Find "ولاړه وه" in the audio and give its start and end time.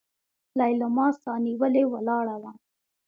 1.93-2.51